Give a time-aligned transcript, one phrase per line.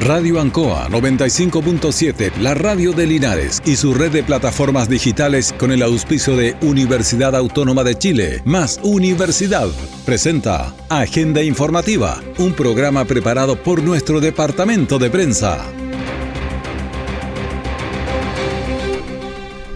[0.00, 5.82] Radio Ancoa 95.7, la radio de Linares y su red de plataformas digitales con el
[5.82, 9.68] auspicio de Universidad Autónoma de Chile, más Universidad,
[10.06, 15.66] presenta Agenda Informativa, un programa preparado por nuestro departamento de prensa.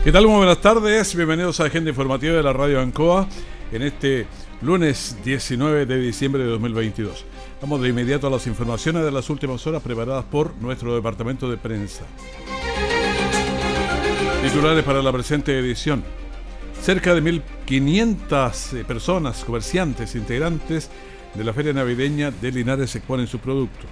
[0.04, 0.29] ¿Qué tal?
[0.29, 3.27] Muy buenas tardes, bienvenidos a Agenda Informativa de la Radio Ancoa
[3.73, 4.27] en este
[4.62, 7.25] lunes 19 de diciembre de 2022.
[7.63, 11.57] Vamos de inmediato a las informaciones de las últimas horas preparadas por nuestro departamento de
[11.57, 12.05] prensa.
[14.43, 16.03] Titulares para la presente edición.
[16.81, 20.91] Cerca de 1.500 eh, personas, comerciantes, integrantes
[21.35, 23.91] de la feria navideña de Linares exponen sus productos.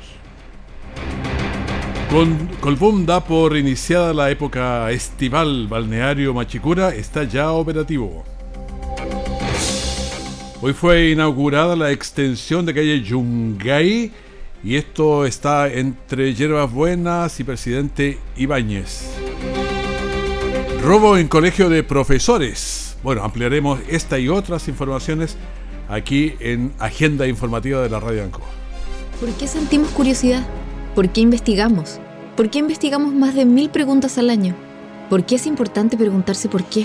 [2.11, 8.25] Con Colbún da por iniciada la época estival balneario Machicura, está ya operativo.
[10.63, 14.13] Hoy fue inaugurada la extensión de calle Yungay
[14.63, 19.09] y esto está entre Hierbas Buenas y Presidente Ibáñez.
[20.83, 22.99] Robo en colegio de profesores.
[23.02, 25.39] Bueno, ampliaremos esta y otras informaciones
[25.89, 28.43] aquí en Agenda Informativa de la Radio Anco.
[29.19, 30.47] ¿Por qué sentimos curiosidad?
[30.95, 31.99] ¿Por qué investigamos?
[32.37, 34.55] ¿Por qué investigamos más de mil preguntas al año?
[35.09, 36.85] ¿Por qué es importante preguntarse por qué?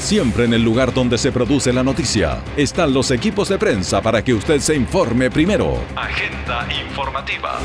[0.00, 4.24] Siempre en el lugar donde se produce la noticia están los equipos de prensa para
[4.24, 5.78] que usted se informe primero.
[5.94, 7.60] Agenda informativa.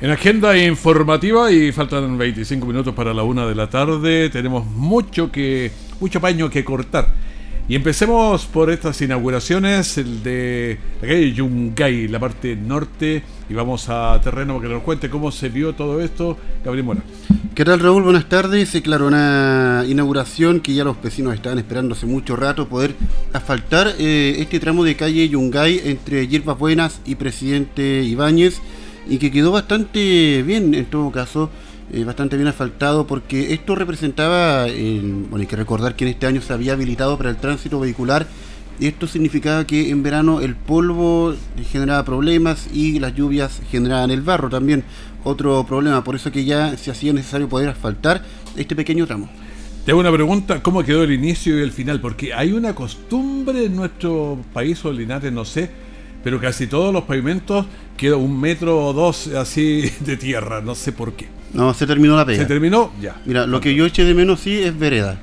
[0.00, 5.30] En agenda informativa y faltan 25 minutos para la una de la tarde, tenemos mucho
[5.30, 7.08] que mucho paño que cortar.
[7.68, 13.88] Y empecemos por estas inauguraciones, el de la calle Yungay, la parte norte, y vamos
[13.88, 16.36] a terreno para que nos cuente cómo se vio todo esto.
[16.64, 17.00] Gabriel Mora.
[17.54, 18.02] ¿Qué tal Raúl?
[18.02, 18.68] Buenas tardes.
[18.68, 22.94] Se claro, una inauguración que ya los vecinos estaban esperando hace mucho rato, poder
[23.32, 28.60] asfaltar eh, este tramo de calle Yungay entre Hierbas Buenas y Presidente Ibáñez,
[29.08, 31.50] y que quedó bastante bien en todo caso.
[31.90, 36.42] Eh, bastante bien asfaltado porque esto representaba, bueno, hay que recordar que en este año
[36.42, 38.26] se había habilitado para el tránsito vehicular
[38.86, 41.34] esto significaba que en verano el polvo
[41.70, 44.84] generaba problemas y las lluvias generaban el barro también,
[45.24, 48.22] otro problema, por eso que ya se hacía necesario poder asfaltar
[48.56, 49.28] este pequeño tramo.
[49.84, 52.00] Te hago una pregunta, ¿cómo quedó el inicio y el final?
[52.00, 55.70] Porque hay una costumbre en nuestro país o Linares, no sé,
[56.22, 57.66] pero casi todos los pavimentos
[57.96, 61.28] queda un metro o dos así de tierra, no sé por qué.
[61.54, 62.42] No, se terminó la pega.
[62.42, 62.92] ¿Se terminó?
[63.00, 63.16] Ya.
[63.24, 65.18] Mira, lo que yo eché de menos sí es vereda,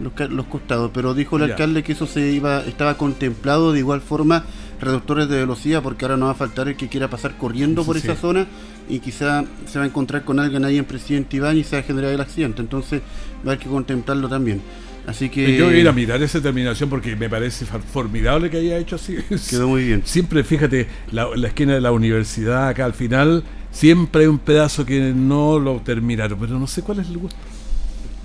[0.00, 4.44] los, costados, pero dijo el alcalde que eso se iba, estaba contemplado de igual forma
[4.80, 7.96] reductores de velocidad, porque ahora no va a faltar el que quiera pasar corriendo por
[7.96, 8.46] esa zona
[8.88, 11.80] y quizá se va a encontrar con alguien ahí en Presidente Iván y se va
[11.80, 12.62] a generar el accidente.
[12.62, 14.60] Entonces va a haber que contemplarlo también.
[15.06, 15.56] Así que.
[15.56, 18.96] Yo voy a ir a mirar esa terminación porque me parece formidable que haya hecho
[18.96, 19.16] así.
[19.50, 20.02] Quedó muy bien.
[20.04, 24.84] Siempre, fíjate, la, la esquina de la universidad acá al final Siempre hay un pedazo
[24.84, 27.36] que no lo terminaron, pero no sé cuál es el gusto.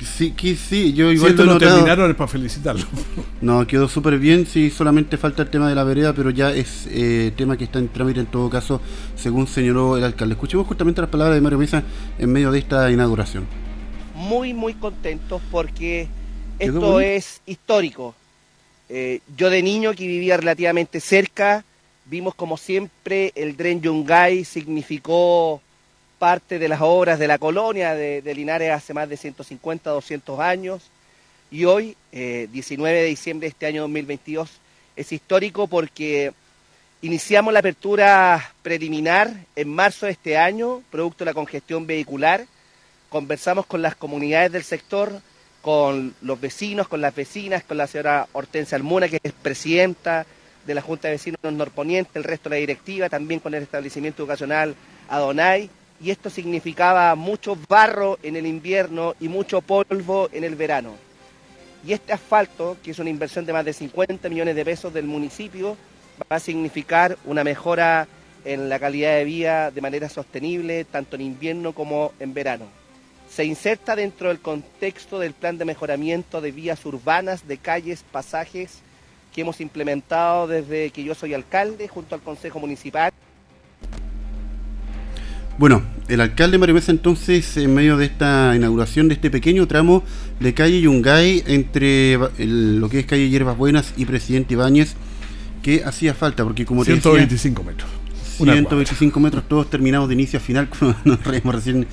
[0.02, 2.86] Sí, que sí, yo igual si lo terminaron es para felicitarlo.
[3.42, 6.88] No, quedó súper bien, sí, solamente falta el tema de la vereda, pero ya es
[6.90, 8.80] eh, tema que está en trámite en todo caso,
[9.18, 10.36] según señaló el alcalde.
[10.36, 11.84] Escuchemos justamente las palabras de Mario Mesa
[12.18, 13.46] en medio de esta inauguración.
[14.16, 16.08] Muy, muy contentos porque
[16.58, 18.16] esto es histórico.
[18.88, 21.66] Eh, yo de niño que vivía relativamente cerca,
[22.06, 25.62] Vimos como siempre el Dren Yungay significó
[26.24, 30.82] parte de las obras de la colonia de, Linares hace más de 150, 200 años.
[31.52, 34.50] Y hoy, 19 eh, de diciembre de este año 2022,
[34.96, 36.32] es histórico porque
[37.02, 42.46] iniciamos la apertura preliminar en marzo de este año, producto de la congestión vehicular.
[43.10, 45.12] Conversamos con las comunidades del sector,
[45.62, 50.26] con los vecinos, con las vecinas, con la señora Hortensia Almuna, que es presidenta
[50.66, 54.24] de la Junta de Vecinos Norponiente, el resto de la directiva, también con el establecimiento
[54.24, 54.74] educacional
[55.10, 55.70] Adonai,
[56.02, 60.96] y esto significaba mucho barro en el invierno y mucho polvo en el verano.
[61.86, 65.06] Y este asfalto, que es una inversión de más de 50 millones de pesos del
[65.06, 65.78] municipio,
[66.32, 68.08] va a significar una mejora
[68.46, 72.66] en la calidad de vida de manera sostenible, tanto en invierno como en verano.
[73.30, 78.82] Se inserta dentro del contexto del plan de mejoramiento de vías urbanas, de calles, pasajes,
[79.34, 83.12] que hemos implementado desde que yo soy alcalde junto al Consejo Municipal.
[85.58, 90.04] Bueno, el alcalde Mario Mesa entonces, en medio de esta inauguración de este pequeño tramo
[90.40, 94.96] de calle Yungay entre lo que es calle Hierbas Buenas y Presidente Ibáñez,
[95.62, 97.90] que hacía falta, porque como 125 te metros.
[98.38, 101.86] 125 metros, todos terminados de inicio a final, como nos reímos recién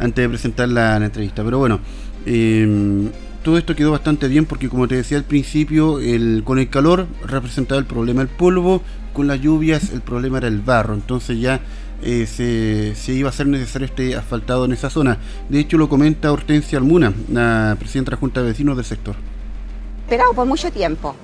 [0.00, 1.44] antes de presentar la, entrevista.
[1.44, 1.78] Pero bueno,
[2.26, 3.10] em,
[3.44, 7.06] todo esto quedó bastante bien porque como te decía al principio, el, con el calor
[7.24, 8.82] representaba el problema el polvo,
[9.12, 10.94] con las lluvias el problema era el barro.
[10.94, 11.60] Entonces ya
[12.02, 15.18] eh, se, iba a ser necesario este asfaltado en esa zona.
[15.48, 19.16] De hecho, lo comenta Hortensia Almuna, la presidenta de la Junta de Vecinos del sector.
[20.02, 21.14] Esperado por mucho tiempo,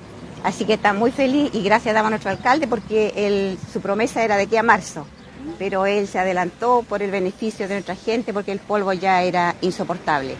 [0.43, 4.37] así que está muy feliz y gracias daba a nuestro alcalde porque su promesa era
[4.37, 5.05] de aquí a marzo,
[5.59, 9.55] pero él se adelantó por el beneficio de nuestra gente porque el polvo ya era
[9.61, 10.35] insoportable.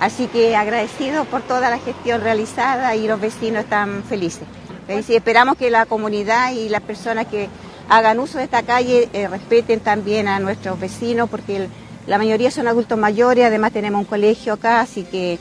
[0.00, 4.42] Así que agradecido por toda la gestión realizada y los vecinos están felices.
[4.88, 7.48] Y esperamos que la comunidad y las personas que
[7.88, 11.68] hagan uso de esta calle, eh, respeten también a nuestros vecinos, porque
[12.06, 15.38] la mayoría son adultos mayores, además tenemos un colegio acá, así que,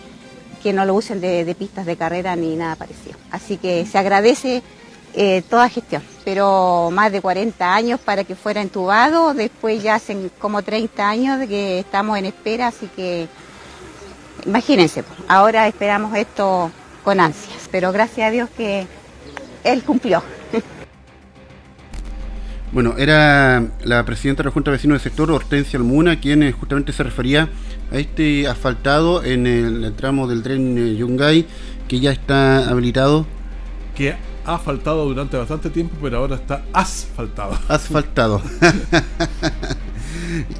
[0.62, 3.18] que no lo usen de, pistas de carrera ni nada parecido.
[3.32, 4.62] Así que se agradece
[5.14, 10.32] eh, toda gestión, pero más de 40 años para que fuera entubado, después ya hacen
[10.40, 13.28] como 30 años de que estamos en espera, así que
[14.46, 16.72] imagínense, ahora esperamos esto
[17.04, 18.88] con ansias, pero gracias a Dios que
[19.64, 20.24] él cumplió.
[22.74, 26.52] Bueno, era la presidenta de la Junta de Vecinos del sector, Hortensia Almuna, quien eh,
[26.52, 27.50] justamente se refería
[27.92, 31.46] a este asfaltado en el, tramo del tren eh, Yungay,
[31.88, 33.28] que ya está habilitado.
[33.94, 37.60] Que ha faltado durante bastante tiempo, pero ahora está asfaltado.
[37.68, 38.42] Asfaltado.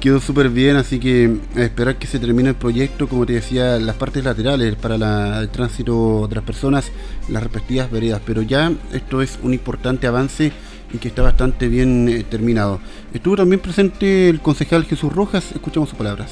[0.00, 3.76] Quedó súper bien, así que a esperar que se termine el proyecto, como te decía,
[3.80, 6.92] las partes laterales para el tránsito de las personas,
[7.28, 8.20] las respectivas veredas.
[8.24, 10.52] Pero ya esto es un importante avance
[10.94, 12.80] y que está bastante bien eh, terminado.
[13.12, 16.30] Estuvo también presente el concejal Jesús Rojas, escuchamos sus palabras.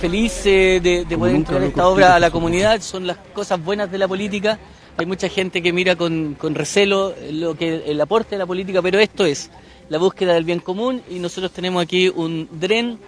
[0.00, 3.98] Feliz eh, de, poder entregar esta obra a la comunidad, son las cosas buenas de
[3.98, 4.58] la política.
[4.98, 8.98] Hay mucha gente que mira con, recelo lo que el aporte de la política, pero
[9.00, 9.50] esto es
[9.88, 12.98] la búsqueda del bien común y nosotros tenemos aquí un DREN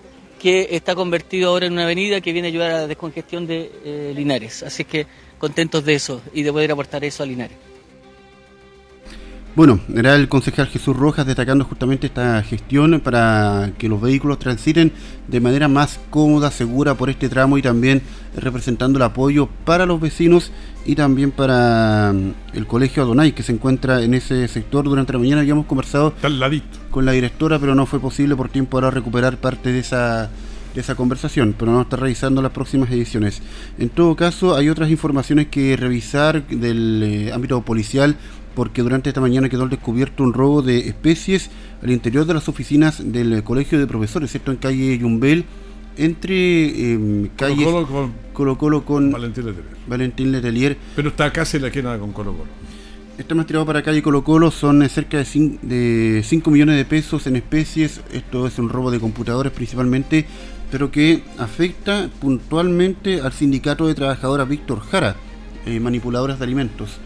[0.41, 3.71] que está convertido ahora en una avenida que viene a ayudar a la descongestión de
[3.85, 4.63] eh, Linares.
[4.63, 5.07] Así que
[5.39, 7.70] contentos de eso y de poder aportar eso a Linares.
[9.57, 14.93] Bueno, era el concejal Jesús Rojas destacando justamente esta gestión para que los vehículos transiten
[15.27, 18.01] de manera más cómoda, segura por este tramo y también
[18.37, 20.53] representando el apoyo para los vecinos
[20.87, 24.85] y también para mm, el colegio Adonai que se encuentra en ese sector.
[24.85, 26.15] Durante la mañana habíamos conversado
[26.93, 30.31] con la directora, pero no fue posible por tiempo ahora recuperar parte de esa
[30.75, 33.43] de esa conversación, pero no está revisando las próximas ediciones.
[33.79, 38.17] En todo caso, hay otras informaciones que revisar del eh, ámbito policial
[38.55, 41.51] porque durante esta mañana quedó descubierto un robo de especies
[41.83, 45.45] al interior de las oficinas del Colegio de Profesores, esto en calle Yumbel,
[45.97, 47.67] entre em, calles
[48.33, 49.13] Colo Colo con,
[49.87, 50.77] Valentín, Letelier.
[50.97, 52.51] Pero está casi la queda con Colo Colo.
[53.19, 57.27] Este más tirado para calle Colo Colo son eh, cerca de 5 millones de pesos
[57.27, 58.01] en especies.
[58.13, 60.25] Esto es un robo de computadores principalmente,
[60.71, 65.17] pero que afecta puntualmente al sindicato de trabajadoras Víctor Jara,
[65.67, 66.99] eh, manipuladoras de alimentos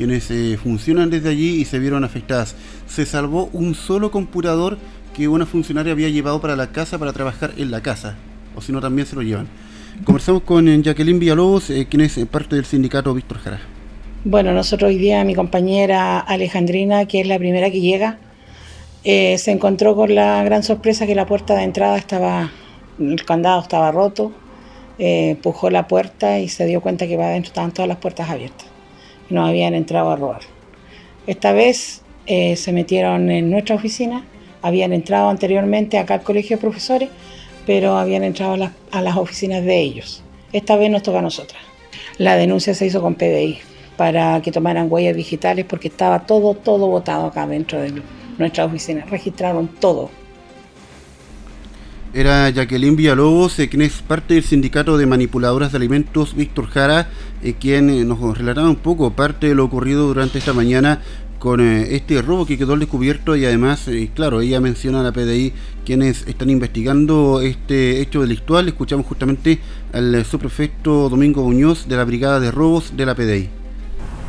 [0.00, 2.56] quienes eh, funcionan desde allí y se vieron afectadas.
[2.86, 4.78] Se salvó un solo computador
[5.14, 8.16] que una funcionaria había llevado para la casa para trabajar en la casa,
[8.56, 9.46] o si no también se lo llevan.
[10.04, 13.60] Conversamos con eh, Jacqueline Villalobos, eh, quien es parte del sindicato Víctor Jara.
[14.24, 18.16] Bueno, nosotros hoy día, mi compañera Alejandrina, que es la primera que llega,
[19.04, 22.50] se encontró con la gran sorpresa que la puerta de entrada estaba,
[22.98, 24.32] el candado estaba roto,
[24.96, 28.79] empujó la puerta y se dio cuenta que va adentro estaban todas las puertas abiertas
[29.30, 30.42] nos habían entrado a robar.
[31.26, 34.24] Esta vez eh, se metieron en nuestra oficina,
[34.62, 37.08] habían entrado anteriormente acá al colegio de profesores,
[37.66, 38.54] pero habían entrado
[38.90, 40.22] a las, oficinas de ellos.
[40.52, 41.62] Esta vez nos toca a nosotras.
[42.18, 43.58] La denuncia se hizo con PDI
[43.96, 48.02] para que tomaran huellas digitales porque estaba todo, todo botado acá dentro de
[48.38, 49.04] nuestra oficina.
[49.06, 50.10] Registraron todo
[52.12, 57.08] era Jacqueline Villalobos, eh, quien es parte del sindicato de manipuladoras de alimentos Víctor Jara,
[57.42, 61.00] eh, quien eh, nos relataba un poco parte de lo ocurrido durante esta mañana
[61.38, 65.54] con este robo que quedó al descubierto y además, claro, ella menciona a la PDI
[65.86, 68.68] quienes están investigando este hecho delictual.
[68.68, 69.58] Escuchamos justamente
[69.94, 73.59] al subprefecto Domingo Muñoz de la Brigada de Robos de la PDI.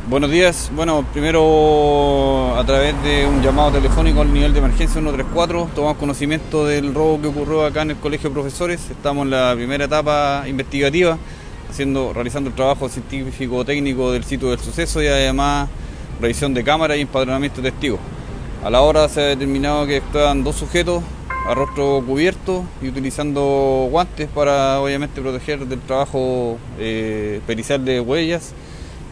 [0.08, 0.68] Buenos días.
[0.74, 6.66] Bueno, primero a través de un llamado telefónico al nivel de emergencia 134 tomamos conocimiento
[6.66, 8.90] del robo que ocurrió acá en el Colegio de Profesores.
[8.90, 11.16] Estamos en la primera etapa investigativa,
[11.70, 15.68] haciendo, realizando el trabajo científico técnico del sitio del suceso y además
[16.20, 18.00] revisión de cámaras y empadronamiento de testigos.
[18.64, 21.00] A la hora se ha determinado que estaban dos sujetos
[21.46, 28.52] a rostro cubierto y utilizando guantes para obviamente proteger del trabajo eh, pericial de huellas.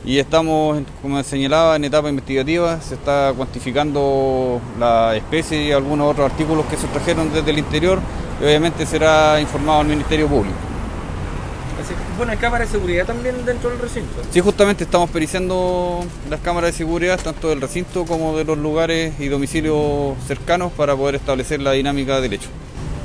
[0.04, 6.30] Y estamos, como señalaba, en etapa investigativa, se está cuantificando la especie y algunos otros
[6.30, 8.00] artículos que se trajeron desde el interior
[8.40, 10.56] y obviamente será informado al Ministerio Público.
[12.16, 14.22] bueno, hay cámaras de seguridad también dentro del recinto.
[14.30, 19.12] Sí, justamente estamos periciando las cámaras de seguridad, tanto del recinto como de los lugares
[19.20, 22.48] y domicilios cercanos para poder establecer la dinámica del hecho.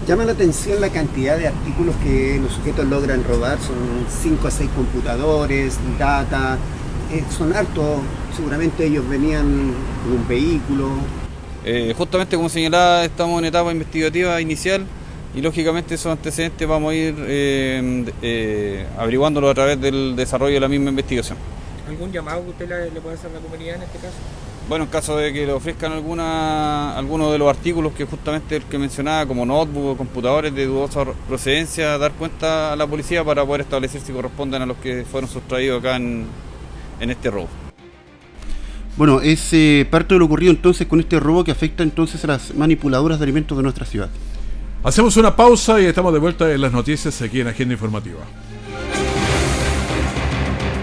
[0.07, 4.51] Llama la atención la cantidad de artículos que los sujetos logran robar, son 5 a
[4.51, 6.59] 6 computadores, data,
[7.29, 8.01] son hartos,
[8.35, 10.89] seguramente ellos venían con un vehículo.
[11.63, 14.85] Eh, justamente como señalaba, estamos en etapa investigativa inicial
[15.33, 20.67] y lógicamente esos antecedentes vamos a ir eh, averiguándolos a través del desarrollo de la
[20.67, 21.37] misma investigación.
[21.87, 24.15] ¿Algún llamado que usted le, puede hacer a la comunidad en este caso?
[24.67, 28.63] Bueno, en caso de que le ofrezcan alguna, alguno de los artículos que justamente el
[28.63, 33.45] que mencionaba, como notebook o computadores de dudosa procedencia, dar cuenta a la policía para
[33.45, 36.25] poder establecer si corresponden a los que fueron sustraídos acá en,
[36.99, 37.49] en este robo.
[38.97, 42.27] Bueno, es eh, parte de lo ocurrido entonces con este robo que afecta entonces a
[42.27, 44.09] las manipuladoras de alimentos de nuestra ciudad.
[44.83, 48.19] Hacemos una pausa y estamos de vuelta en las noticias aquí en Agenda Informativa.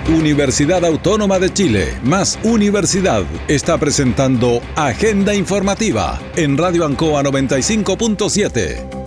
[0.09, 9.02] Universidad Autónoma de Chile, más Universidad, está presentando Agenda Informativa en Radio Ancoa 95.7.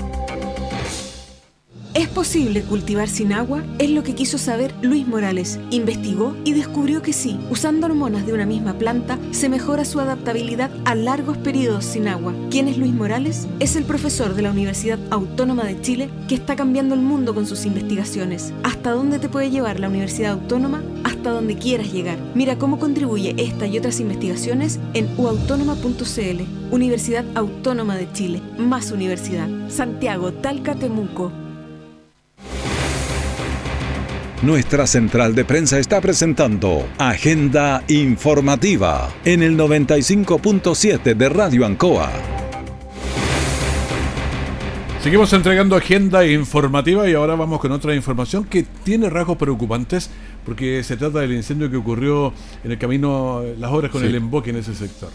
[1.95, 3.63] ¿Es posible cultivar sin agua?
[3.79, 5.61] Es lo que quiso saber Luis Morales.
[5.71, 10.71] Investigó y descubrió que sí, usando hormonas de una misma planta, se mejora su adaptabilidad
[10.83, 12.33] a largos periodos sin agua.
[12.51, 13.47] ¿Quién es Luis Morales?
[13.61, 17.47] Es el profesor de la Universidad Autónoma de Chile que está cambiando el mundo con
[17.47, 18.51] sus investigaciones.
[18.63, 20.83] ¿Hasta dónde te puede llevar la Universidad Autónoma?
[21.05, 22.17] Hasta donde quieras llegar.
[22.35, 26.43] Mira cómo contribuye esta y otras investigaciones en uautónoma.cl.
[26.71, 28.41] Universidad Autónoma de Chile.
[28.57, 29.47] Más universidad.
[29.69, 31.44] Santiago, Talca, Temuco.
[34.45, 42.11] Nuestra central de prensa está presentando Agenda Informativa en el 95.7 de Radio Ancoa.
[45.01, 50.11] Seguimos entregando agenda informativa y ahora vamos con otra información que tiene rasgos preocupantes
[50.45, 52.31] porque se trata del incendio que ocurrió
[52.63, 55.09] en el camino Las Obras con el emboque en ese sector.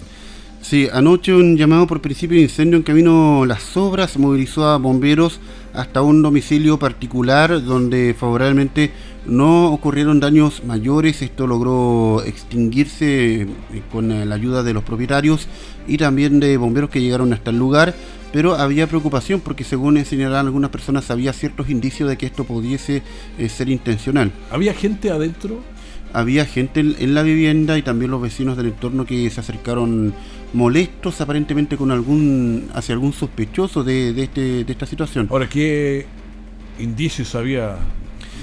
[0.61, 5.41] Sí, anoche un llamado por principio de incendio en camino Las Obras movilizó a bomberos
[5.73, 8.91] hasta un domicilio particular donde favorablemente
[9.27, 11.23] no ocurrieron daños mayores.
[11.23, 13.47] Esto logró extinguirse eh,
[13.93, 15.47] con la ayuda de los propietarios
[15.87, 17.95] y también de bomberos que llegaron hasta el lugar.
[18.33, 23.03] Pero había preocupación porque según señalaban algunas personas había ciertos indicios de que esto pudiese
[23.39, 24.31] eh, ser intencional.
[24.50, 25.61] ¿Había gente adentro?
[26.12, 30.12] Había gente en la vivienda y también los vecinos del entorno que se acercaron
[30.53, 35.29] molestos aparentemente con algún hacia algún sospechoso de, de, este, de esta situación.
[35.31, 36.07] Ahora, ¿qué
[36.81, 37.77] indicios había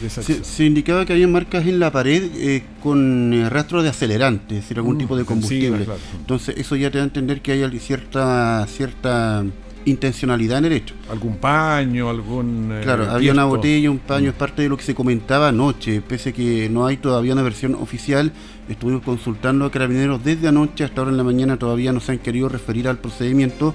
[0.10, 4.58] se, se, indicaba que había marcas en la pared eh, con eh, rastro de acelerante,
[4.58, 5.86] es decir, algún mm, tipo de combustible.
[5.86, 6.00] claro.
[6.20, 9.44] Entonces, eso ya te da a entender que hay cierta cierta
[9.86, 10.96] intencionalidad en el hecho.
[11.10, 12.10] ¿Algún paño?
[12.10, 15.48] algún eh, Claro, había una botella, un paño, es parte de lo que se comentaba
[15.50, 18.32] anoche, pese a que no hay todavía una versión oficial,
[18.70, 22.20] estuvimos consultando a carabineros desde anoche hasta ahora en la mañana, todavía no se han
[22.20, 23.74] querido referir al procedimiento.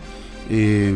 [0.50, 0.94] Eh,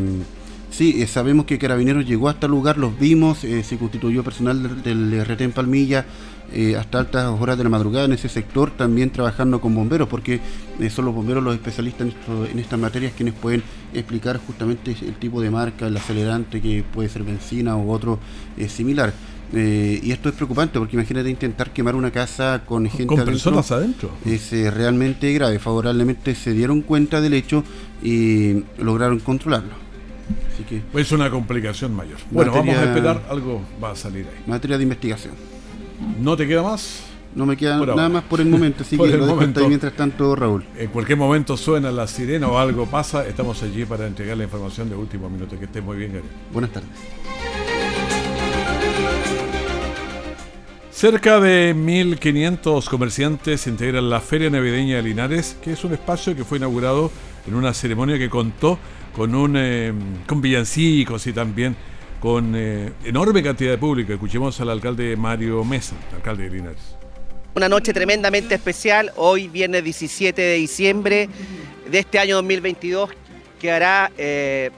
[0.77, 4.83] sí, eh, sabemos que Carabineros llegó hasta el lugar, los vimos, eh, se constituyó personal
[4.83, 6.07] del, del RT en Palmilla,
[6.53, 10.41] eh, hasta altas horas de la madrugada en ese sector, también trabajando con bomberos, porque
[10.79, 14.97] eh, son los bomberos los especialistas en, esto, en estas materias quienes pueden explicar justamente
[15.03, 18.21] el tipo de marca, el acelerante que puede ser benzina u otro
[18.57, 19.13] eh, similar.
[19.53, 23.71] y esto es preocupante porque imagínate intentar quemar una casa con gente ¿Con adentro, personas
[23.73, 24.11] adentro.
[24.25, 25.59] Es realmente grave.
[25.59, 27.65] Favorablemente se dieron cuenta del hecho
[28.03, 29.86] y lograron controlarlo.
[30.53, 32.19] Así que es una complicación mayor.
[32.31, 34.43] Bueno, vamos a esperar, algo va a salir ahí.
[34.47, 35.35] Materia de investigación.
[36.21, 37.03] ¿No te queda más?
[37.35, 40.65] No me queda nada más por el momento, así que lo momento, mientras tanto, Raúl.
[40.77, 44.89] En cualquier momento suena la sirena o algo pasa, estamos allí para entregar la información
[44.89, 45.59] de último minuto.
[45.59, 46.29] Que esté muy bien, Gary.
[46.53, 46.89] Buenas tardes.
[50.97, 56.43] Cerca de 1.500 comerciantes integran la Feria Navideña de Linares, que es un espacio que
[56.43, 57.11] fue inaugurado
[57.47, 58.79] en una ceremonia que contó
[59.15, 59.93] con, un, eh,
[60.27, 61.77] con villancicos y también
[62.19, 64.15] con eh, enorme cantidad de público.
[64.15, 66.97] Escuchemos al alcalde Mario Mesa, alcalde de Linares.
[67.55, 71.29] Una noche tremendamente especial, hoy viernes 17 de diciembre
[71.91, 73.11] de este año 2022,
[73.61, 74.71] que hará eh,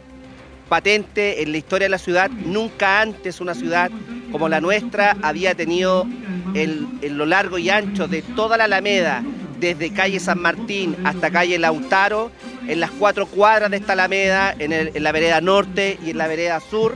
[0.68, 2.30] patente en la historia de la ciudad.
[2.30, 3.90] Nunca antes una ciudad
[4.30, 6.06] como la nuestra había tenido
[6.54, 9.22] en lo largo y ancho de toda la Alameda,
[9.60, 12.30] desde calle San Martín hasta calle Lautaro,
[12.66, 16.26] en las cuatro cuadras de esta Alameda, en, en la vereda norte y en la
[16.26, 16.94] vereda sur,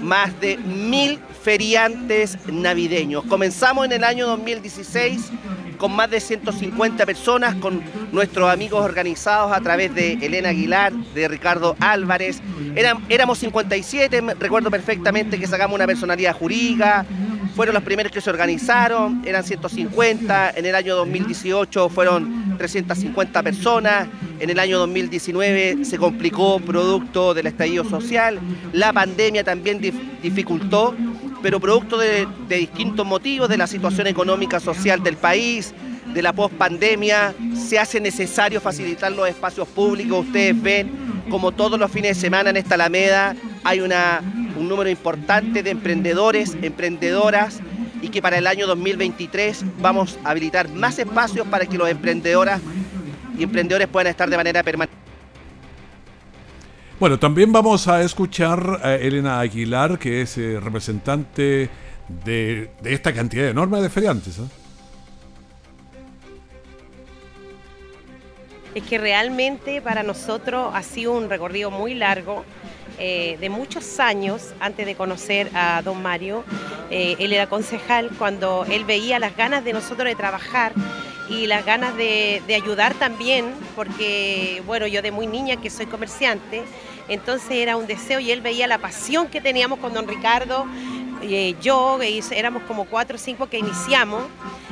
[0.00, 3.24] más de mil feriantes navideños.
[3.24, 5.30] Comenzamos en el año 2016
[5.78, 11.28] con más de 150 personas, con nuestros amigos organizados a través de Elena Aguilar, de
[11.28, 12.40] Ricardo Álvarez.
[13.08, 17.06] éramos 57, recuerdo perfectamente que sacamos una personalidad jurídica,
[17.54, 24.08] fueron los primeros que se organizaron, eran 150, en el año 2018 fueron 350 personas,
[24.40, 28.40] en el año 2019 se complicó producto del estallido social,
[28.72, 29.80] la pandemia también
[30.20, 30.96] dificultó,
[31.44, 35.74] pero producto de, distintos motivos, de la situación económica social del país,
[36.14, 40.24] de la pospandemia, se hace necesario facilitar los espacios públicos.
[40.24, 40.90] Ustedes ven
[41.28, 44.22] como todos los fines de semana en esta Alameda hay una
[44.56, 47.60] un número importante de emprendedores, emprendedoras
[48.00, 52.62] y que para el año 2023 vamos a habilitar más espacios para que los emprendedoras
[53.38, 54.96] y emprendedores puedan estar de manera permanente.
[57.00, 61.68] Bueno, también vamos a escuchar a Elena Aguilar, que es eh, representante
[62.24, 64.38] de, esta cantidad enorme de feriantes.
[64.38, 64.42] ¿eh?
[68.76, 72.44] Es que realmente para nosotros ha sido un recorrido muy largo
[73.00, 76.44] eh, de muchos años antes de conocer a don Mario.
[76.90, 80.72] Él era concejal cuando él veía las ganas de nosotros de trabajar
[81.28, 86.62] y las ganas de, ayudar también, porque bueno, yo de muy niña que soy comerciante,
[87.08, 90.66] entonces era un deseo y él veía la pasión que teníamos con don Ricardo,
[91.22, 94.24] eh, yo, éramos como cuatro o cinco que iniciamos,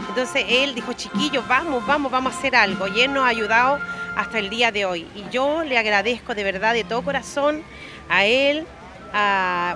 [0.08, 3.78] entonces él dijo, chiquillos, vamos, vamos, vamos a hacer algo y él nos ha ayudado
[4.16, 5.06] hasta el día de hoy.
[5.14, 7.62] Y yo le agradezco de verdad de todo corazón
[8.08, 8.66] a él,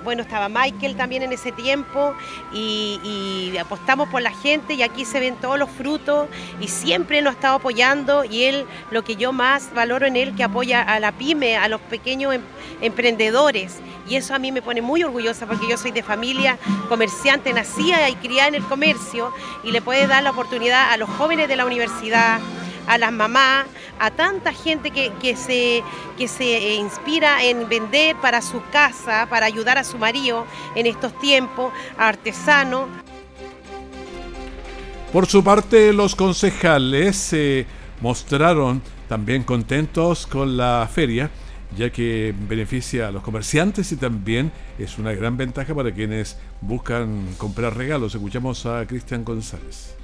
[0.05, 2.15] bueno, estaba Michael también en ese tiempo
[2.53, 6.29] y, apostamos por la gente y aquí se ven todos los frutos
[6.61, 10.35] y siempre nos ha estado apoyando y él, lo que yo más valoro en él,
[10.37, 12.43] que apoya a la pyme, a los pequeños em,
[12.81, 13.79] emprendedores.
[14.09, 18.09] Y eso a mí me pone muy orgullosa porque yo soy de familia comerciante, nacida
[18.09, 19.33] y criada en el comercio
[19.65, 22.39] y le puede dar la oportunidad a los jóvenes de la universidad,
[22.87, 23.67] a las mamás,
[23.99, 25.83] a tanta gente que, se,
[26.17, 30.87] que se eh, inspira en vender para su casa, para ayudar a su marido en
[30.87, 32.89] estos tiempos, a artesanos.
[35.13, 37.67] Por su parte, los concejales se
[38.01, 41.31] mostraron también contentos con la feria,
[41.77, 47.27] ya que beneficia a los comerciantes y también es una gran ventaja para quienes buscan
[47.39, 48.15] comprar regalos.
[48.15, 49.97] Escuchamos a Cristian González.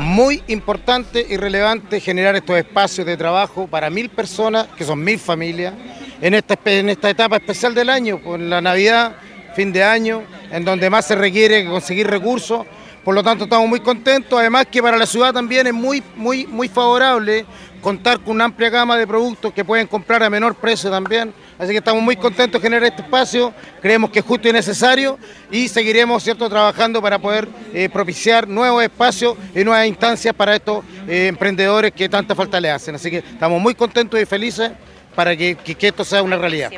[0.00, 5.18] Muy importante y relevante generar estos espacios de trabajo para mil personas, que son mil
[5.18, 5.74] familias,
[6.22, 9.16] en esta, en esta etapa especial del año, con la Navidad,
[9.54, 12.66] fin de año, en donde más se requiere conseguir recursos.
[13.04, 14.38] Por lo tanto, estamos muy contentos.
[14.38, 17.46] Además que para la ciudad también es muy, muy, muy favorable
[17.80, 21.32] contar con una amplia gama de productos que pueden comprar a menor precio también.
[21.58, 25.18] Así que estamos muy contentos de generar este espacio, creemos que es justo y necesario
[25.50, 26.48] y seguiremos ¿cierto?
[26.48, 32.08] trabajando para poder eh, propiciar nuevos espacios y nuevas instancias para estos eh, emprendedores que
[32.08, 32.94] tanta falta le hacen.
[32.94, 34.72] Así que estamos muy contentos y felices
[35.14, 36.70] para que, que esto sea una realidad.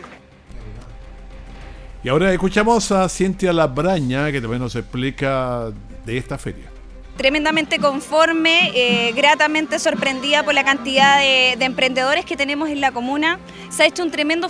[2.04, 5.70] Y ahora escuchamos a Cintia Labraña que también nos explica
[6.04, 6.70] de esta feria
[7.16, 13.38] tremendamente conforme, eh, gratamente sorprendida por la cantidad de, emprendedores que tenemos en la comuna.
[13.70, 14.48] Se ha hecho un tremendo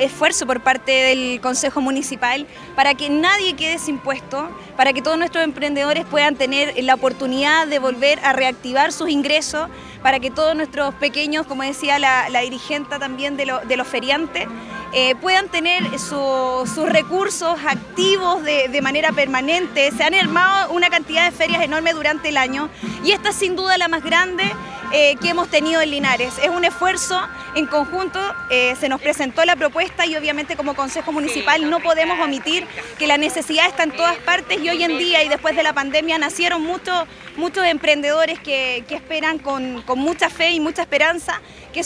[0.00, 5.18] esfuerzo por parte del Consejo Municipal para que nadie quede sin puesto, para que todos
[5.18, 9.68] nuestros emprendedores puedan tener la oportunidad de volver a reactivar sus ingresos,
[10.02, 14.46] para que todos nuestros pequeños, como decía la, dirigente también de los feriantes,
[14.94, 19.90] eh, puedan tener sus recursos activos de, manera permanente.
[19.92, 22.70] Se han armado una cantidad de ferias enormes durante el año
[23.04, 24.44] y esta es sin duda la más grande
[24.92, 26.32] eh, que hemos tenido en Linares.
[26.42, 27.20] Es un esfuerzo
[27.54, 28.18] en conjunto,
[28.50, 32.66] eh, se nos presentó la propuesta y obviamente como Consejo Municipal no podemos omitir
[32.98, 35.74] que la necesidad está en todas partes y hoy en día y después de la
[35.74, 37.04] pandemia nacieron muchos,
[37.36, 41.40] muchos emprendedores que, esperan con, mucha fe y mucha esperanza
[41.72, 41.82] que,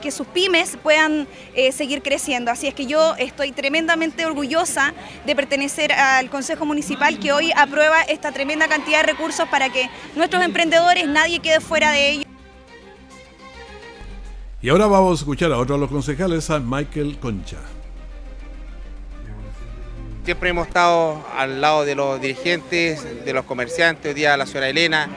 [0.00, 1.28] que sus pymes puedan
[1.72, 2.37] seguir creciendo.
[2.46, 4.94] Así es que yo estoy tremendamente orgullosa
[5.26, 9.90] de pertenecer al Consejo Municipal que hoy aprueba esta tremenda cantidad de recursos para que
[10.14, 12.26] nuestros emprendedores, nadie quede fuera de ellos.
[14.62, 17.58] Y ahora vamos a escuchar a otro de los concejales, a Michael Concha.
[20.24, 24.68] Siempre hemos estado al lado de los dirigentes, de los comerciantes, hoy día la señora
[24.68, 25.08] Elena,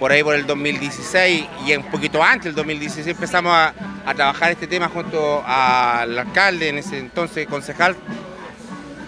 [0.00, 3.74] por ahí por el 2016 y un poquito antes del 2016 empezamos a,
[4.16, 7.94] trabajar este tema junto al alcalde, en ese entonces concejal.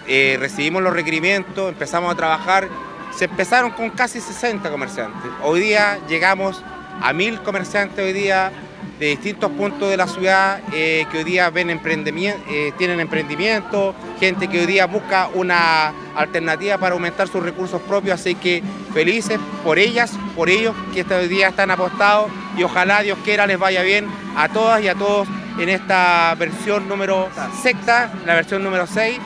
[0.07, 2.69] Eh, recibimos los requerimientos, empezamos a trabajar,
[3.13, 5.29] se empezaron con casi 60 comerciantes.
[5.41, 6.63] Hoy día llegamos
[7.01, 8.51] a mil comerciantes hoy día
[8.99, 13.95] de distintos puntos de la ciudad eh, que hoy día ven emprendimiento, eh, tienen emprendimiento,
[14.19, 19.39] gente que hoy día busca una alternativa para aumentar sus recursos propios, así que felices
[19.63, 23.59] por ellas, por ellos que este hoy día están apostados y ojalá Dios quiera les
[23.59, 25.27] vaya bien a todas y a todos
[25.59, 27.29] en esta versión número
[27.61, 29.19] secta, la versión número 6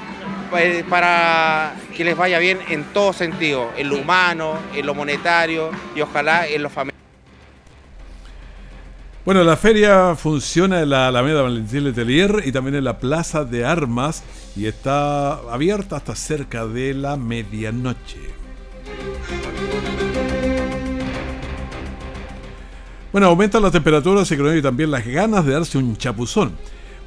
[0.49, 5.71] pues, para que les vaya bien en todo sentido, en lo humano, en lo monetario
[5.95, 6.95] y ojalá en lo familiar.
[9.25, 13.65] Bueno, la feria funciona en la Alameda Valentín Letelier y también en la Plaza de
[13.65, 14.23] Armas
[14.55, 18.21] y está abierta hasta cerca de la medianoche.
[23.17, 26.51] Bueno, aumentan las temperaturas y también las ganas de darse un chapuzón.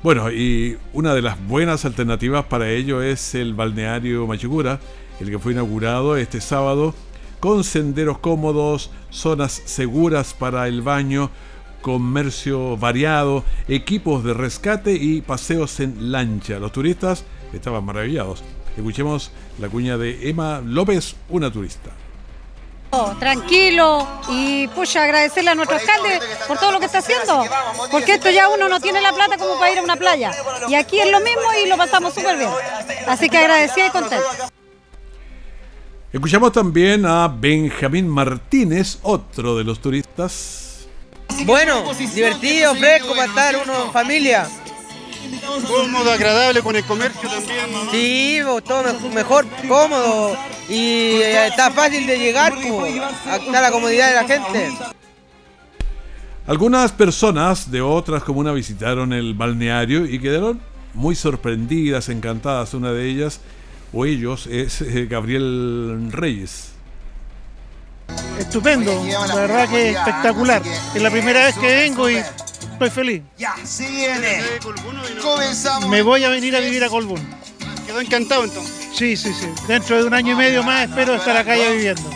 [0.03, 4.81] Bueno, y una de las buenas alternativas para ello es el balneario Machicura,
[5.21, 6.97] el que fue inaugurado este sábado,
[7.39, 11.31] con senderos cómodos, zonas seguras para el baño,
[11.81, 16.59] comercio variado, equipos de rescate y paseos en lancha.
[16.59, 18.43] Los turistas estaban maravillados.
[18.77, 22.00] Escuchemos la cuña de Emma López, una turista.
[22.93, 27.45] Oh, tranquilo y pucha, agradecerle a nuestro alcalde por todo lo que está haciendo,
[27.91, 30.33] porque esto ya uno no tiene la plata como para ir a una playa.
[30.69, 32.51] Y aquí es lo mismo y lo pasamos súper bien.
[33.07, 34.51] Así que agradecida y contenta.
[36.13, 40.71] Escuchamos también a Benjamín Martínez, otro de los turistas
[41.45, 44.49] bueno, divertido, fresco para estar uno en familia.
[45.67, 47.67] Cómodo, agradable con el comercio también.
[47.91, 50.37] Sí, todo mejor, cómodo
[50.69, 54.73] y eh, está fácil de llegar, está la comodidad de la gente.
[56.47, 60.61] Algunas personas de otras comunas visitaron el balneario y quedaron
[60.95, 62.75] muy sorprendidas, encantadas.
[62.75, 63.41] Una de ellas,
[63.93, 66.73] o ellos, es eh, Gabriel Reyes.
[68.39, 70.63] Estupendo, la verdad que espectacular.
[70.95, 72.17] Es la primera vez que vengo y
[72.85, 73.23] estoy feliz.
[73.37, 74.43] Ya, si viene.
[75.89, 77.21] Me voy a venir a vivir a Colbún.
[77.87, 78.89] Quedó encantado entonces.
[78.95, 79.49] Sí, sí, sí.
[79.69, 82.09] Dentro de un año y medio más espero estar acá ya viviendo.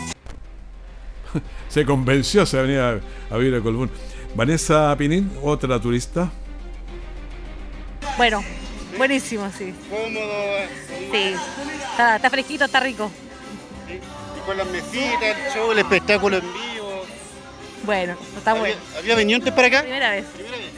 [1.69, 2.99] se convenció, se venía
[3.29, 3.91] a vivir a Colbún.
[4.33, 6.31] Vanessa Pinín, otra turista.
[8.17, 8.43] Bueno,
[8.97, 9.73] buenísimo, sí.
[9.89, 10.33] Cómodo.
[11.11, 11.35] Sí,
[11.91, 13.11] está, está fresquito, está rico
[14.45, 16.84] con las mesitas, el show, el espectáculo en vivo.
[17.85, 18.77] Bueno, está bueno.
[18.97, 19.81] ¿Había venido antes para acá?
[19.81, 20.25] Primera vez.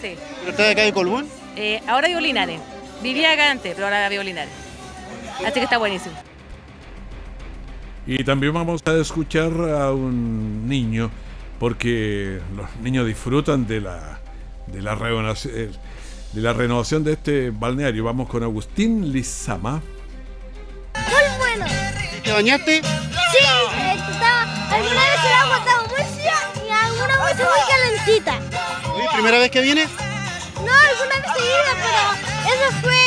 [0.02, 0.16] Sí.
[0.40, 1.28] ¿Pero está de acá de Colbún?
[1.56, 2.60] Eh, ahora vivo Linares.
[3.02, 4.54] Vivía acá antes, pero ahora vivo Linares.
[5.46, 6.16] Así que está buenísimo.
[8.06, 11.12] Y también vamos a escuchar a un niño,
[11.60, 14.20] porque los niños disfrutan de la,
[14.68, 15.72] de la renovación, eh,
[16.34, 18.04] de la renovación de este balneario.
[18.04, 19.82] Vamos con Agustín Lizama.
[20.94, 21.66] Muy bueno.
[22.24, 22.82] ¿Te bañaste?
[22.82, 23.38] Sí,
[28.10, 29.90] ¿Y primera vez que vienes?
[30.56, 32.04] No, alguna vez seguida, pero
[32.54, 33.04] eso fue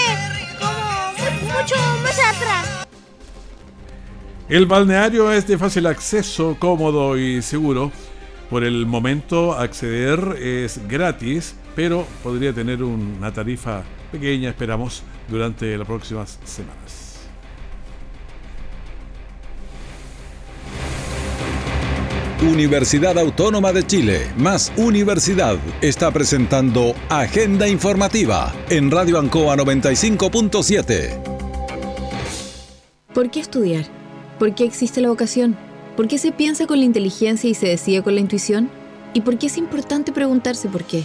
[0.59, 2.87] como muchos meses atrás.
[4.51, 7.91] El balneario es de fácil acceso, cómodo y seguro.
[8.51, 15.87] Por el momento acceder es gratis, pero podría tener una tarifa pequeña, esperamos, durante las
[15.87, 17.10] próximas semanas.
[22.43, 31.23] Universidad Autónoma de Chile, más Universidad, está presentando Agenda Informativa en Radio Ancoa 95.7.
[33.13, 33.85] ¿Por qué estudiar?
[34.39, 35.55] ¿Por qué existe la vocación?
[35.99, 38.71] ¿Por qué se piensa con la inteligencia y se decide con la intuición?
[39.13, 41.05] ¿Y por qué es importante preguntarse por qué?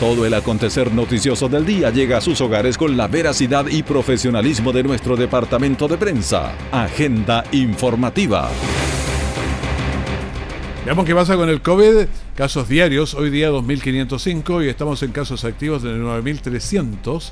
[0.00, 4.72] Todo el acontecer noticioso del día llega a sus hogares con la veracidad y profesionalismo
[4.72, 6.52] de nuestro departamento de prensa.
[6.72, 8.50] Agenda informativa.
[10.84, 12.08] Veamos qué pasa con el COVID.
[12.34, 17.30] Casos diarios, hoy día 2.505 y estamos en casos activos de 9.300.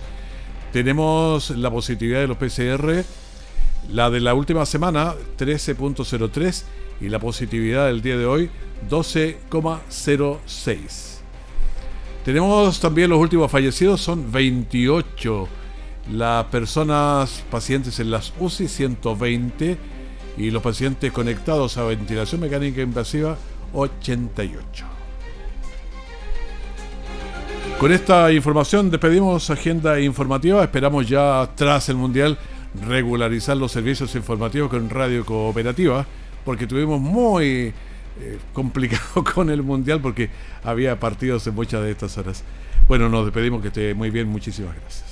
[0.72, 3.04] Tenemos la positividad de los PCR,
[3.90, 6.62] la de la última semana 13.03
[7.00, 8.50] y la positividad del día de hoy
[8.88, 11.11] 12,06.
[12.24, 15.48] Tenemos también los últimos fallecidos, son 28.
[16.12, 19.76] Las personas pacientes en las UCI, 120.
[20.38, 23.36] Y los pacientes conectados a ventilación mecánica invasiva,
[23.74, 24.86] 88.
[27.78, 30.62] Con esta información despedimos agenda informativa.
[30.62, 32.38] Esperamos ya tras el Mundial
[32.86, 36.06] regularizar los servicios informativos con Radio Cooperativa,
[36.44, 37.74] porque tuvimos muy
[38.20, 40.30] eh, complicado con el Mundial porque
[40.64, 42.44] había partidos en muchas de estas horas.
[42.88, 45.11] Bueno, nos despedimos, que esté muy bien, muchísimas gracias.